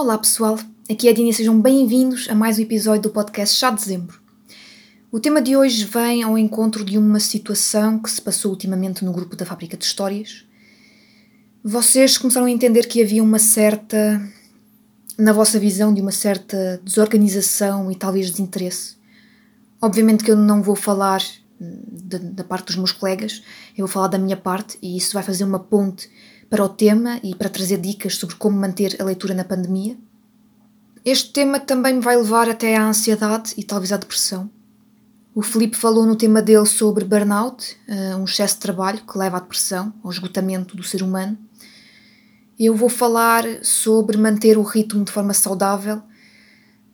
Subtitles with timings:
[0.00, 0.58] Olá pessoal,
[0.90, 3.82] aqui é a Dina e sejam bem-vindos a mais um episódio do podcast Chá de
[3.82, 4.18] Dezembro.
[5.12, 9.12] O tema de hoje vem ao encontro de uma situação que se passou ultimamente no
[9.12, 10.46] grupo da Fábrica de Histórias.
[11.62, 14.26] Vocês começaram a entender que havia uma certa,
[15.18, 18.96] na vossa visão, de uma certa desorganização e talvez desinteresse.
[19.82, 21.22] Obviamente que eu não vou falar
[21.60, 23.42] da, da parte dos meus colegas,
[23.76, 26.08] eu vou falar da minha parte e isso vai fazer uma ponte
[26.50, 29.96] para o tema e para trazer dicas sobre como manter a leitura na pandemia.
[31.04, 34.50] Este tema também me vai levar até à ansiedade e talvez à depressão.
[35.32, 39.36] O Felipe falou no tema dele sobre burnout, eh, um excesso de trabalho que leva
[39.36, 41.38] à depressão, ao esgotamento do ser humano.
[42.58, 46.02] Eu vou falar sobre manter o ritmo de forma saudável,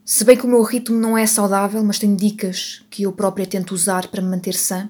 [0.05, 3.45] se bem que o meu ritmo não é saudável, mas tenho dicas que eu própria
[3.45, 4.89] tento usar para me manter sã.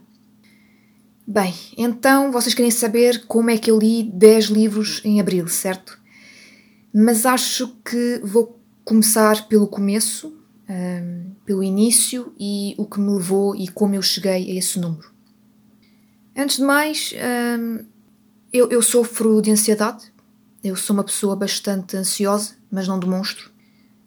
[1.29, 5.99] Bem, então vocês querem saber como é que eu li 10 livros em abril, certo?
[6.95, 10.39] Mas acho que vou começar pelo começo,
[10.71, 15.11] um, pelo início e o que me levou e como eu cheguei a esse número.
[16.37, 17.13] Antes de mais,
[17.59, 17.85] um,
[18.53, 20.13] eu, eu sofro de ansiedade.
[20.63, 23.51] Eu sou uma pessoa bastante ansiosa, mas não demonstro.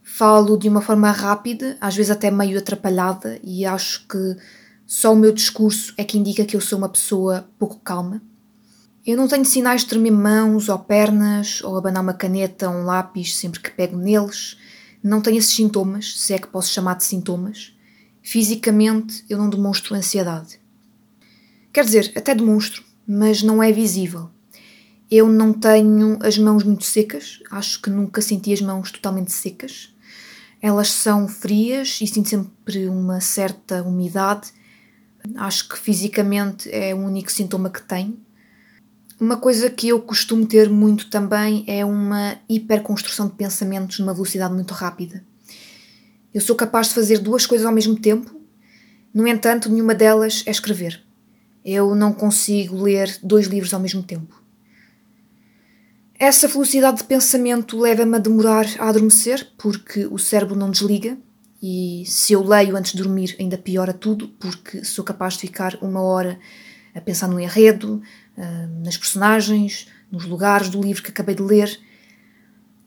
[0.01, 4.37] Falo de uma forma rápida, às vezes até meio atrapalhada, e acho que
[4.91, 8.23] só o meu discurso é que indica que eu sou uma pessoa pouco calma.
[9.05, 12.85] Eu não tenho sinais de tremer mãos ou pernas ou abanar uma caneta ou um
[12.85, 14.57] lápis sempre que pego neles.
[15.03, 17.71] Não tenho esses sintomas, se é que posso chamar de sintomas.
[18.23, 20.59] Fisicamente, eu não demonstro ansiedade.
[21.71, 24.27] Quer dizer, até demonstro, mas não é visível.
[25.09, 29.93] Eu não tenho as mãos muito secas, acho que nunca senti as mãos totalmente secas.
[30.59, 34.51] Elas são frias e sinto sempre uma certa umidade
[35.35, 38.19] Acho que fisicamente é o único sintoma que tenho.
[39.19, 44.53] Uma coisa que eu costumo ter muito também é uma hiperconstrução de pensamentos numa velocidade
[44.53, 45.23] muito rápida.
[46.33, 48.39] Eu sou capaz de fazer duas coisas ao mesmo tempo,
[49.13, 51.01] no entanto, nenhuma delas é escrever.
[51.65, 54.39] Eu não consigo ler dois livros ao mesmo tempo.
[56.17, 61.17] Essa velocidade de pensamento leva-me a demorar a adormecer, porque o cérebro não desliga
[61.61, 65.77] e se eu leio antes de dormir, ainda piora tudo, porque sou capaz de ficar
[65.81, 66.39] uma hora
[66.95, 68.01] a pensar no enredo,
[68.37, 71.79] ah, nas personagens, nos lugares do livro que acabei de ler.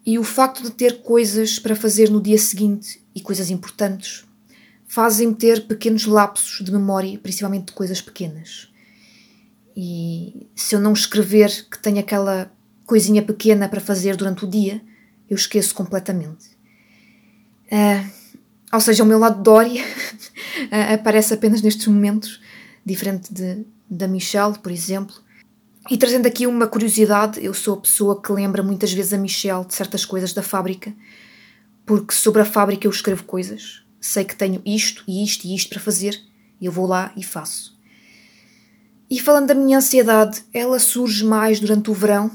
[0.05, 4.25] E o facto de ter coisas para fazer no dia seguinte e coisas importantes
[4.87, 8.69] fazem-me ter pequenos lapsos de memória, principalmente de coisas pequenas.
[9.77, 12.53] E se eu não escrever que tenho aquela
[12.85, 14.83] coisinha pequena para fazer durante o dia,
[15.31, 16.51] eu esqueço completamente.
[17.71, 18.22] Uh,
[18.73, 19.85] ou seja, o meu lado Dory
[20.95, 22.41] aparece apenas nestes momentos,
[22.85, 25.15] diferente de, da Michelle, por exemplo.
[25.91, 29.67] E trazendo aqui uma curiosidade, eu sou a pessoa que lembra muitas vezes a Michelle
[29.67, 30.95] de certas coisas da fábrica,
[31.85, 35.69] porque sobre a fábrica eu escrevo coisas, sei que tenho isto e isto e isto
[35.69, 36.19] para fazer,
[36.61, 37.77] e eu vou lá e faço.
[39.11, 42.31] E falando da minha ansiedade, ela surge mais durante o verão,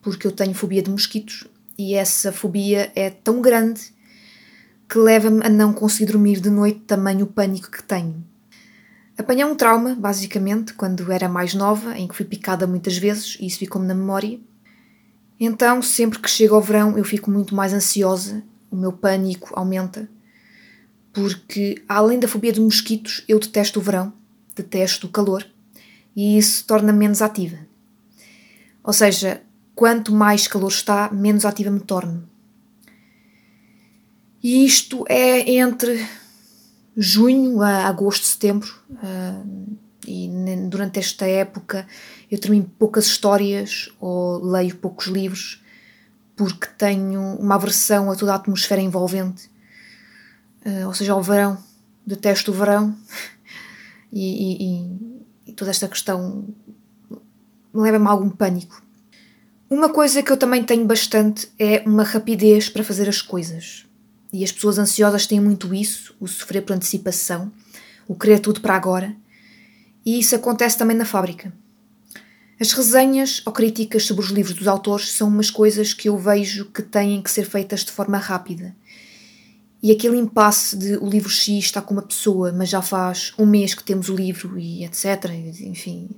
[0.00, 1.44] porque eu tenho fobia de mosquitos,
[1.76, 3.92] e essa fobia é tão grande
[4.92, 8.22] que leva-me a não conseguir dormir de noite, tamanho o pânico que tenho.
[9.16, 13.46] Apanhei um trauma, basicamente, quando era mais nova, em que fui picada muitas vezes e
[13.46, 14.38] isso ficou-me na memória.
[15.40, 20.06] Então, sempre que chega ao verão, eu fico muito mais ansiosa, o meu pânico aumenta,
[21.10, 24.12] porque além da fobia de mosquitos, eu detesto o verão,
[24.54, 25.46] detesto o calor
[26.14, 27.60] e isso torna-me menos ativa.
[28.84, 29.40] Ou seja,
[29.74, 32.30] quanto mais calor está, menos ativa me torno.
[34.42, 36.04] E isto é entre
[36.96, 38.74] junho a agosto, setembro.
[38.90, 39.76] Uh,
[40.06, 40.28] e
[40.68, 41.86] durante esta época
[42.30, 45.62] eu termino poucas histórias ou leio poucos livros
[46.34, 49.48] porque tenho uma aversão a toda a atmosfera envolvente.
[50.66, 51.56] Uh, ou seja, ao verão.
[52.04, 52.96] Detesto o verão
[54.12, 56.48] e, e, e toda esta questão
[57.72, 58.82] leva-me a algum pânico.
[59.70, 63.86] Uma coisa que eu também tenho bastante é uma rapidez para fazer as coisas.
[64.32, 67.52] E as pessoas ansiosas têm muito isso, o sofrer por antecipação,
[68.08, 69.14] o querer tudo para agora.
[70.04, 71.52] E isso acontece também na fábrica.
[72.58, 76.66] As resenhas ou críticas sobre os livros dos autores são umas coisas que eu vejo
[76.66, 78.74] que têm que ser feitas de forma rápida.
[79.82, 83.44] E aquele impasse de o livro X está com uma pessoa, mas já faz um
[83.44, 85.28] mês que temos o livro e etc.
[85.60, 86.08] Enfim,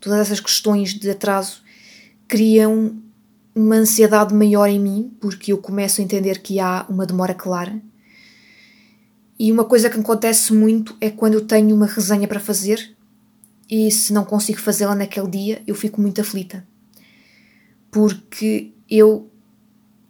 [0.00, 1.60] todas essas questões de atraso
[2.26, 2.96] criam
[3.60, 7.80] uma ansiedade maior em mim, porque eu começo a entender que há uma demora clara.
[9.38, 12.96] E uma coisa que acontece muito é quando eu tenho uma resenha para fazer
[13.70, 16.66] e se não consigo fazê-la naquele dia, eu fico muito aflita.
[17.90, 19.30] Porque eu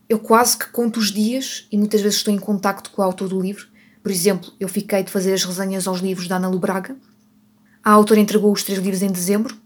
[0.08, 3.28] eu quase que conto os dias e muitas vezes estou em contacto com o autor
[3.28, 3.68] do livro.
[4.02, 6.96] Por exemplo, eu fiquei de fazer as resenhas aos livros da Ana Lubraga.
[7.84, 9.56] A autora entregou os três livros em dezembro.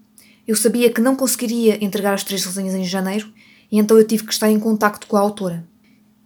[0.47, 3.33] Eu sabia que não conseguiria entregar as três resenhas em janeiro
[3.71, 5.67] e então eu tive que estar em contacto com a autora.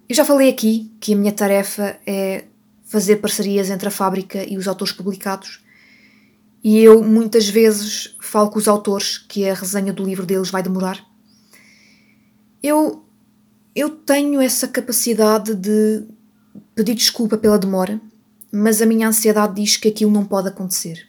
[0.08, 2.44] Eu já falei aqui que a minha tarefa é
[2.85, 5.61] fazer parcerias entre a fábrica e os autores publicados
[6.62, 10.62] e eu muitas vezes falo com os autores que a resenha do livro deles vai
[10.62, 11.05] demorar.
[12.62, 13.05] Eu
[13.75, 16.05] eu tenho essa capacidade de
[16.75, 18.00] pedir desculpa pela demora,
[18.50, 21.06] mas a minha ansiedade diz que aquilo não pode acontecer.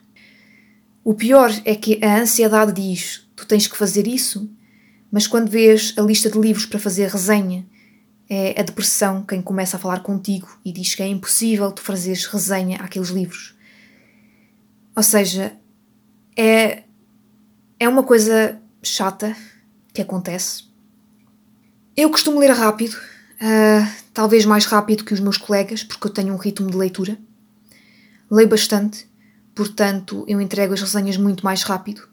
[1.03, 4.47] O pior é que a ansiedade diz: tu tens que fazer isso,
[5.11, 7.65] mas quando vês a lista de livros para fazer resenha,
[8.29, 12.25] é a depressão quem começa a falar contigo e diz que é impossível tu fazeres
[12.25, 13.55] resenha àqueles livros.
[14.95, 15.53] Ou seja,
[16.37, 16.83] é,
[17.79, 19.35] é uma coisa chata
[19.93, 20.69] que acontece
[21.99, 26.33] eu costumo ler rápido, uh, talvez mais rápido que os meus colegas, porque eu tenho
[26.33, 27.17] um ritmo de leitura.
[28.31, 29.05] Leio bastante,
[29.53, 32.07] portanto, eu entrego as resenhas muito mais rápido.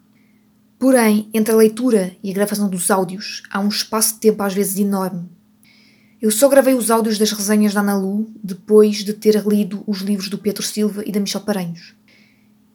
[0.79, 4.53] Porém, entre a leitura e a gravação dos áudios, há um espaço de tempo às
[4.53, 5.29] vezes enorme.
[6.21, 9.99] Eu só gravei os áudios das resenhas da Ana Lu depois de ter lido os
[9.99, 11.95] livros do Pedro Silva e da Michel Paranhos.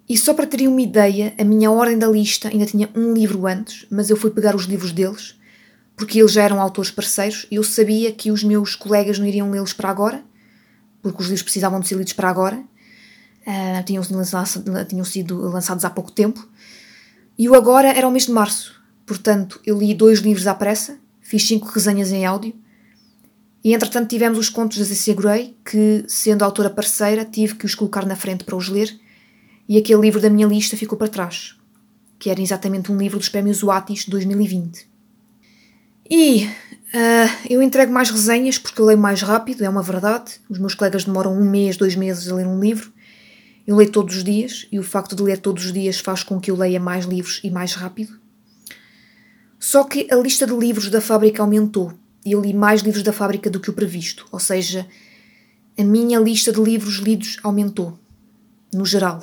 [0.08, 3.46] E só para terem uma ideia, a minha ordem da lista ainda tinha um livro
[3.46, 5.36] antes, mas eu fui pegar os livros deles
[5.96, 9.50] porque eles já eram autores parceiros e eu sabia que os meus colegas não iriam
[9.50, 10.22] lê-los para agora,
[11.00, 14.02] porque os livros precisavam de ser lidos para agora, uh, tinham,
[14.88, 16.48] tinham sido lançados há pouco tempo,
[17.38, 20.98] e o agora era o mês de março, portanto eu li dois livros à pressa,
[21.20, 22.54] fiz cinco resenhas em áudio,
[23.64, 27.74] e entretanto tivemos os contos da Zé Grey, que, sendo autora parceira, tive que os
[27.74, 28.98] colocar na frente para os ler,
[29.68, 31.56] e aquele livro da minha lista ficou para trás,
[32.18, 34.90] que era exatamente um livro dos prémios Watis 2020.
[36.10, 40.32] E uh, eu entrego mais resenhas porque eu leio mais rápido, é uma verdade.
[40.48, 42.92] Os meus colegas demoram um mês, dois meses a ler um livro.
[43.66, 46.40] Eu leio todos os dias e o facto de ler todos os dias faz com
[46.40, 48.18] que eu leia mais livros e mais rápido.
[49.58, 51.92] Só que a lista de livros da fábrica aumentou
[52.24, 54.86] e eu li mais livros da fábrica do que o previsto, ou seja,
[55.78, 57.98] a minha lista de livros lidos aumentou,
[58.72, 59.22] no geral.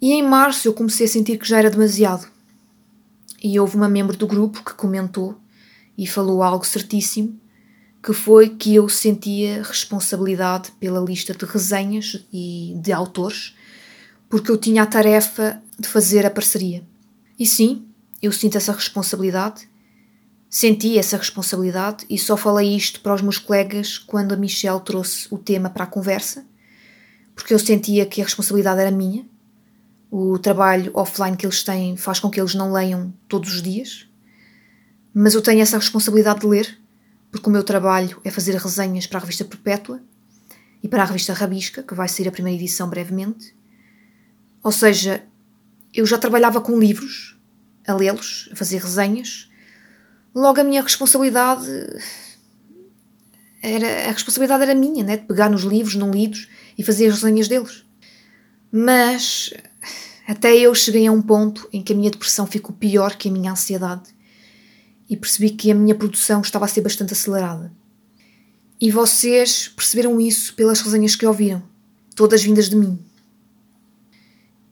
[0.00, 2.26] E em março eu comecei a sentir que já era demasiado.
[3.42, 5.38] E houve uma membro do grupo que comentou
[5.96, 7.38] e falou algo certíssimo,
[8.02, 13.54] que foi que eu sentia responsabilidade pela lista de resenhas e de autores,
[14.28, 16.84] porque eu tinha a tarefa de fazer a parceria.
[17.38, 17.86] E sim,
[18.22, 19.68] eu sinto essa responsabilidade,
[20.48, 25.28] senti essa responsabilidade e só falei isto para os meus colegas quando a Michelle trouxe
[25.30, 26.46] o tema para a conversa,
[27.34, 29.26] porque eu sentia que a responsabilidade era minha.
[30.10, 34.08] O trabalho offline que eles têm faz com que eles não leiam todos os dias,
[35.12, 36.78] mas eu tenho essa responsabilidade de ler,
[37.30, 40.00] porque o meu trabalho é fazer resenhas para a revista Perpétua
[40.82, 43.55] e para a revista Rabisca, que vai sair a primeira edição brevemente.
[44.66, 45.22] Ou seja,
[45.94, 47.38] eu já trabalhava com livros,
[47.86, 49.48] a lê-los, a fazer resenhas.
[50.34, 51.68] Logo a minha responsabilidade
[53.62, 57.22] era a responsabilidade era minha, né, de pegar nos livros não lidos e fazer as
[57.22, 57.84] resenhas deles.
[58.72, 59.54] Mas
[60.26, 63.32] até eu cheguei a um ponto em que a minha depressão ficou pior que a
[63.32, 64.12] minha ansiedade
[65.08, 67.72] e percebi que a minha produção estava a ser bastante acelerada.
[68.80, 71.62] E vocês perceberam isso pelas resenhas que ouviram,
[72.16, 73.05] todas vindas de mim.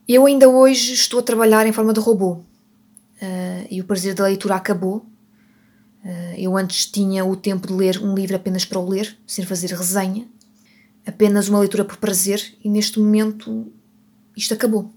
[0.06, 4.24] Eu ainda hoje estou a trabalhar em forma de robô uh, e o prazer da
[4.24, 5.06] leitura acabou.
[6.04, 9.44] Uh, eu antes tinha o tempo de ler um livro apenas para o ler, sem
[9.46, 10.28] fazer resenha,
[11.06, 13.72] apenas uma leitura por prazer, e neste momento
[14.36, 14.92] isto acabou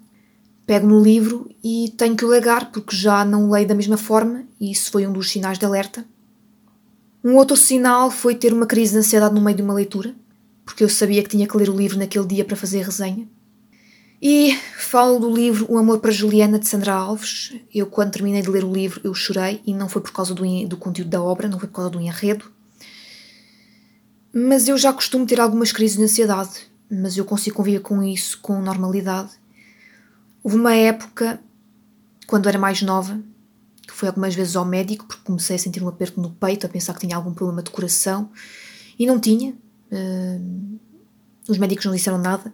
[0.67, 4.43] pego no livro e tenho que o largar porque já não leio da mesma forma
[4.59, 6.05] e isso foi um dos sinais de alerta.
[7.23, 10.13] Um outro sinal foi ter uma crise de ansiedade no meio de uma leitura,
[10.65, 13.27] porque eu sabia que tinha que ler o livro naquele dia para fazer a resenha.
[14.21, 17.53] E falo do livro O Amor para Juliana de Sandra Alves.
[17.73, 20.43] Eu, quando terminei de ler o livro, eu chorei e não foi por causa do,
[20.67, 22.51] do conteúdo da obra, não foi por causa do enredo.
[24.33, 28.39] Mas eu já costumo ter algumas crises de ansiedade, mas eu consigo conviver com isso
[28.41, 29.31] com normalidade
[30.47, 31.41] Houve uma época,
[32.25, 33.21] quando era mais nova,
[33.81, 36.69] que fui algumas vezes ao médico porque comecei a sentir um aperto no peito, a
[36.69, 38.29] pensar que tinha algum problema de coração
[38.97, 39.53] e não tinha.
[39.91, 40.79] Uh,
[41.49, 42.53] os médicos não disseram nada.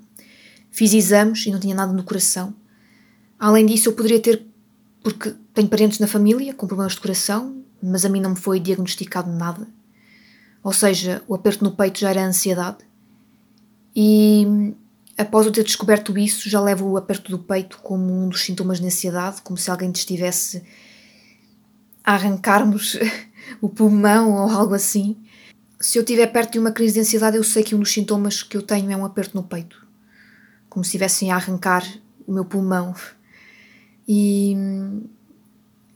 [0.74, 2.54] Fiz exames e não tinha nada no coração.
[3.40, 4.46] Além disso, eu poderia ter,
[5.02, 8.60] porque tenho parentes na família com problemas de coração, mas a mim não me foi
[8.60, 9.66] diagnosticado nada.
[10.62, 12.80] Ou seja, o aperto no peito já era ansiedade.
[13.96, 14.74] E
[15.16, 18.80] Após eu ter descoberto isso, já levo o aperto do peito como um dos sintomas
[18.80, 20.64] de ansiedade, como se alguém te estivesse
[22.04, 22.98] a arrancar-nos
[23.62, 25.16] o pulmão ou algo assim.
[25.80, 28.42] Se eu estiver perto de uma crise de ansiedade, eu sei que um dos sintomas
[28.42, 29.83] que eu tenho é um aperto no peito,
[30.74, 31.88] como se estivessem a arrancar
[32.26, 32.96] o meu pulmão.
[34.08, 34.56] E,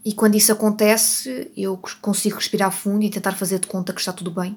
[0.05, 4.13] e quando isso acontece, eu consigo respirar fundo e tentar fazer de conta que está
[4.13, 4.55] tudo bem.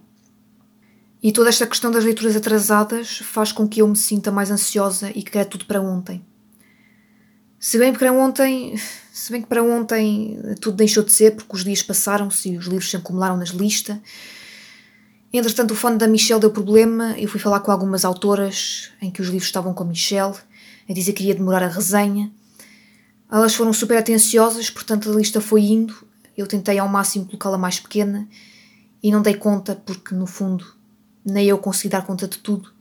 [1.22, 5.10] E toda esta questão das leituras atrasadas faz com que eu me sinta mais ansiosa
[5.10, 6.22] e que queira tudo para ontem.
[7.58, 8.74] Se bem que para ontem,
[9.12, 12.66] se bem que para ontem tudo deixou de ser porque os dias passaram-se e os
[12.66, 13.98] livros se acumularam nas listas
[15.32, 17.14] Entretanto, o fone da Michelle deu problema.
[17.18, 20.34] Eu fui falar com algumas autoras em que os livros estavam com a Michelle,
[20.88, 22.30] a dizer que iria demorar a resenha.
[23.30, 25.94] Elas foram super atenciosas, portanto a lista foi indo.
[26.36, 28.26] Eu tentei ao máximo colocá-la mais pequena
[29.02, 30.66] e não dei conta porque, no fundo,
[31.24, 32.72] nem eu consegui dar conta de tudo.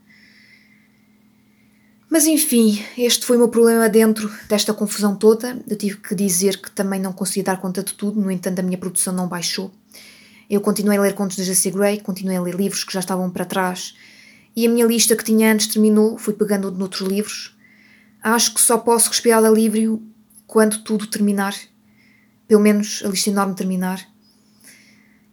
[2.10, 5.56] Mas enfim, este foi o meu problema dentro desta confusão toda.
[5.68, 8.62] Eu tive que dizer que também não consegui dar conta de tudo, no entanto, a
[8.62, 9.70] minha produção não baixou.
[10.50, 11.70] Eu continuei a ler contos de J.C.
[11.70, 13.94] Gray, continuei a ler livros que já estavam para trás
[14.56, 17.56] e a minha lista que tinha antes terminou, fui pegando noutros livros.
[18.20, 20.02] Acho que só posso respirar alívio
[20.48, 21.54] quando tudo terminar,
[22.48, 24.04] pelo menos a lista enorme terminar.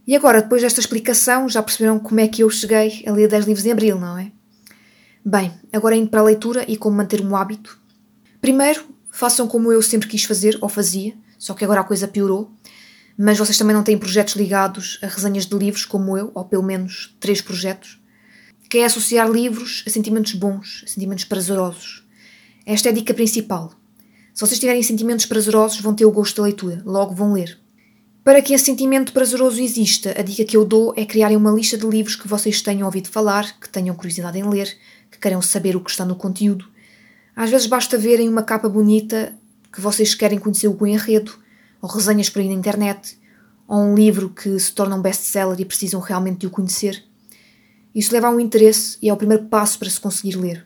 [0.05, 3.45] E agora, depois desta explicação, já perceberam como é que eu cheguei a ler 10
[3.45, 4.31] livros em abril, não é?
[5.25, 7.79] Bem, agora indo para a leitura e como manter um hábito.
[8.39, 12.55] Primeiro, façam como eu sempre quis fazer, ou fazia, só que agora a coisa piorou
[13.17, 16.63] mas vocês também não têm projetos ligados a resenhas de livros como eu, ou pelo
[16.63, 17.99] menos três projetos,
[18.69, 22.05] que é associar livros a sentimentos bons, a sentimentos prazerosos.
[22.65, 23.73] Esta é a dica principal.
[24.33, 27.57] Se vocês tiverem sentimentos prazerosos, vão ter o gosto da leitura, logo vão ler.
[28.23, 31.77] Para que esse sentimento prazeroso exista, a dica que eu dou é criarem uma lista
[31.77, 34.77] de livros que vocês tenham ouvido falar, que tenham curiosidade em ler,
[35.09, 36.65] que queiram saber o que está no conteúdo.
[37.35, 39.33] Às vezes basta verem uma capa bonita
[39.71, 41.39] que vocês querem conhecer o enredo,
[41.81, 43.17] ou resenhas por aí na internet,
[43.67, 47.03] ou um livro que se torna um best-seller e precisam realmente de o conhecer.
[47.93, 50.65] Isso leva a um interesse e é o primeiro passo para se conseguir ler.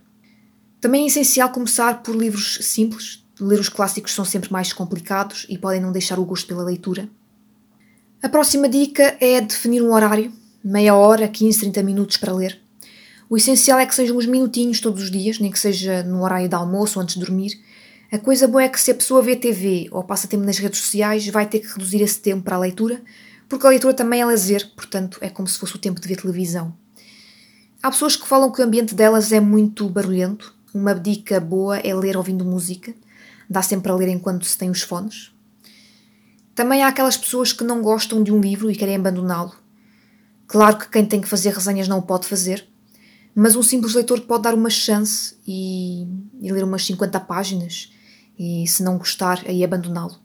[0.79, 3.23] Também é essencial começar por livros simples.
[3.39, 7.09] Ler os clássicos são sempre mais complicados e podem não deixar o gosto pela leitura.
[8.21, 10.31] A próxima dica é definir um horário,
[10.63, 12.59] meia hora, 15, 30 minutos para ler.
[13.29, 16.49] O essencial é que sejam uns minutinhos todos os dias, nem que seja no horário
[16.49, 17.59] de almoço ou antes de dormir,
[18.11, 20.81] a coisa boa é que se a pessoa vê TV ou passa tempo nas redes
[20.81, 23.01] sociais, vai ter que reduzir esse tempo para a leitura,
[23.47, 26.17] porque a leitura também é lazer, portanto é como se fosse o tempo de ver
[26.17, 26.75] televisão.
[27.81, 30.53] Há pessoas que falam que o ambiente delas é muito barulhento.
[30.73, 32.93] Uma dica boa é ler ouvindo música.
[33.49, 35.33] Dá sempre para ler enquanto se tem os fones.
[36.53, 39.55] Também há aquelas pessoas que não gostam de um livro e querem abandoná-lo.
[40.47, 42.67] Claro que quem tem que fazer resenhas não o pode fazer,
[43.33, 46.05] mas um simples leitor pode dar uma chance e,
[46.41, 47.89] e ler umas 50 páginas
[48.41, 50.19] e, se não gostar, aí abandoná-lo.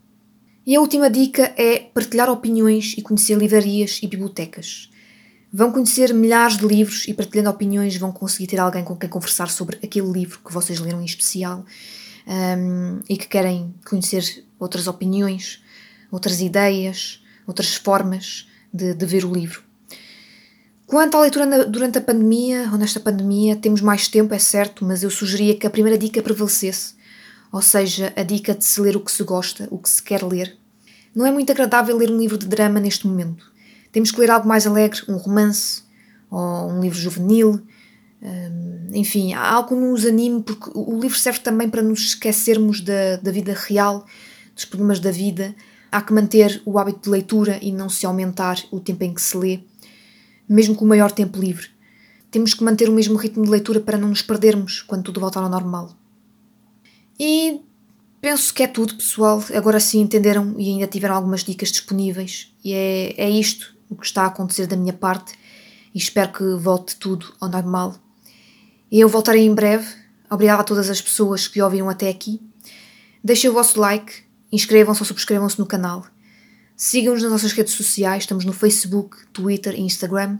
[0.65, 4.89] E a última dica é partilhar opiniões e conhecer livrarias e bibliotecas.
[5.53, 9.51] Vão conhecer milhares de livros e partilhando opiniões vão conseguir ter alguém com quem conversar
[9.51, 11.63] sobre aquele livro que vocês leram em especial
[12.27, 15.63] um, e que querem conhecer outras opiniões,
[16.11, 19.61] outras ideias, outras formas de, de ver o livro.
[20.87, 25.03] Quanto à leitura durante a pandemia, ou nesta pandemia, temos mais tempo, é certo, mas
[25.03, 26.96] eu sugeria que a primeira dica prevalecesse
[27.51, 30.23] ou seja, a dica de se ler o que se gosta, o que se quer
[30.23, 30.57] ler.
[31.15, 33.51] Não é muito agradável ler um livro de drama neste momento.
[33.91, 35.81] Temos que ler algo mais alegre, um romance
[36.29, 37.61] ou um livro juvenil.
[38.21, 42.81] Hum, enfim, há algo que nos anime, porque o livro serve também para nos esquecermos
[42.81, 44.05] da, da vida real,
[44.53, 45.55] dos problemas da vida.
[45.91, 49.21] Há que manter o hábito de leitura e não se aumentar o tempo em que
[49.21, 49.61] se lê,
[50.47, 51.67] mesmo com o maior tempo livre.
[52.29, 55.41] Temos que manter o mesmo ritmo de leitura para não nos perdermos quando tudo voltar
[55.41, 55.97] ao normal.
[57.19, 57.61] E
[58.21, 59.43] penso que é tudo, pessoal.
[59.53, 62.53] Agora sim entenderam e ainda tiveram algumas dicas disponíveis.
[62.63, 65.33] E é, é isto o que está a acontecer da minha parte.
[65.93, 67.95] E espero que volte tudo ao normal.
[68.91, 69.87] Eu voltarei em breve.
[70.29, 72.41] Obrigada a todas as pessoas que ouviram até aqui.
[73.23, 76.05] Deixem o vosso like, inscrevam-se ou subscrevam-se no canal.
[76.75, 80.37] Sigam-nos nas nossas redes sociais, estamos no Facebook, Twitter e Instagram.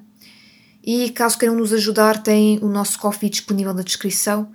[0.83, 4.51] E caso queiram nos ajudar, tem o nosso coffee disponível na descrição.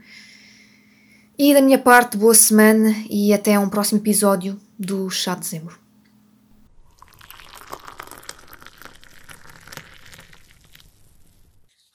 [1.38, 5.81] E da minha parte, boa semana e até um próximo episódio do Chá de Dezembro.